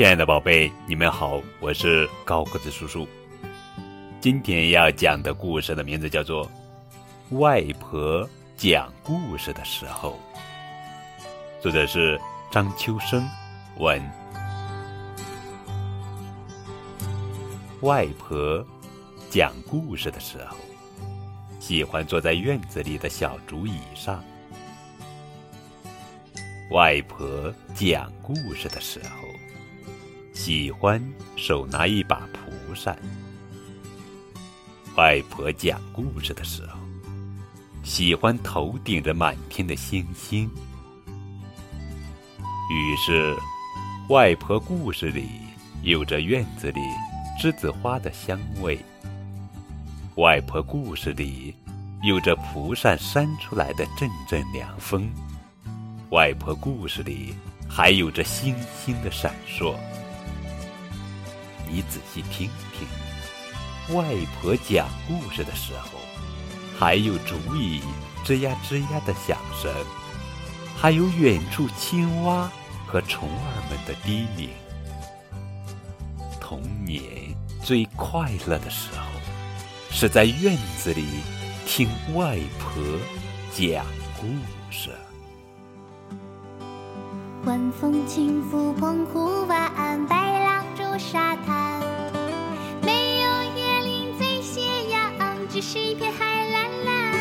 [0.00, 3.06] 亲爱的宝贝，你们好，我是高个子叔叔。
[4.18, 6.50] 今天要讲的故事的名字叫做
[7.38, 8.26] 《外婆
[8.56, 10.18] 讲故事的时候》，
[11.62, 12.18] 作者是
[12.50, 13.28] 张秋生，
[13.76, 14.02] 文。
[17.82, 18.66] 外婆
[19.28, 20.56] 讲故事的时候，
[21.58, 24.24] 喜欢坐在院子里的小竹椅上。
[26.70, 29.28] 外婆讲故事的时候。
[30.32, 31.02] 喜欢
[31.36, 32.96] 手拿一把蒲扇。
[34.96, 36.78] 外婆讲故事的时候，
[37.82, 40.50] 喜欢头顶着满天的星星。
[42.70, 43.36] 于是，
[44.08, 45.28] 外婆故事里
[45.82, 46.80] 有着院子里
[47.40, 48.78] 栀子花的香味。
[50.16, 51.54] 外婆故事里
[52.02, 55.10] 有着蒲扇扇出来的阵阵凉风。
[56.10, 57.34] 外婆故事里
[57.68, 59.74] 还有着星星的闪烁。
[61.72, 64.04] 你仔细听听，外
[64.40, 66.00] 婆讲故事的时候，
[66.76, 67.80] 还有竹椅
[68.24, 69.72] 吱呀吱呀的响声，
[70.76, 72.50] 还有远处青蛙
[72.88, 74.50] 和虫儿们的低鸣。
[76.40, 79.06] 童年最快乐的时候，
[79.90, 81.06] 是在院子里
[81.66, 82.82] 听外婆
[83.52, 83.86] 讲
[84.20, 84.26] 故
[84.72, 84.90] 事。
[87.44, 90.16] 晚风轻拂澎湖湾，白
[90.98, 91.80] 沙滩，
[92.82, 94.60] 没有椰林在斜
[94.90, 94.98] 阳，
[95.48, 97.14] 只是一片海蓝蓝，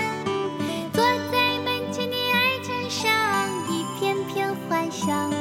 [0.93, 3.09] 坐在门前的矮墙上，
[3.69, 5.31] 一片片幻想，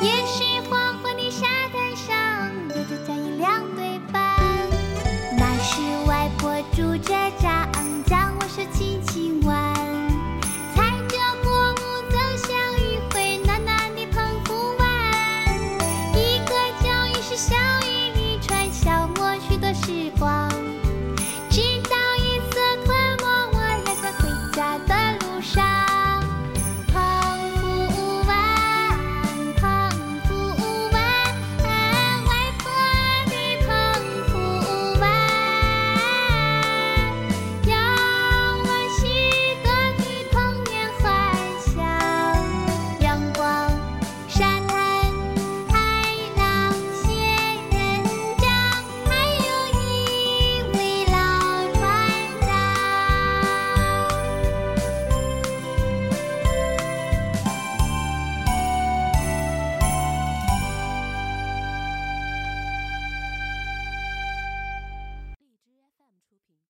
[0.00, 4.20] 也是黄昏的沙滩上，有着脚印两对半，
[5.36, 7.63] 那是外婆拄着杖。